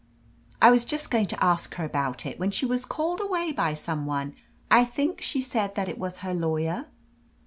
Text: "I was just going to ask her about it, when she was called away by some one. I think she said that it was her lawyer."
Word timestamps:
"I 0.59 0.71
was 0.71 0.83
just 0.83 1.11
going 1.11 1.27
to 1.27 1.43
ask 1.43 1.75
her 1.75 1.85
about 1.85 2.25
it, 2.25 2.39
when 2.39 2.49
she 2.49 2.65
was 2.65 2.85
called 2.85 3.21
away 3.21 3.51
by 3.51 3.75
some 3.75 4.07
one. 4.07 4.33
I 4.71 4.83
think 4.83 5.21
she 5.21 5.41
said 5.41 5.75
that 5.75 5.87
it 5.87 5.99
was 5.99 6.17
her 6.25 6.33
lawyer." 6.33 6.87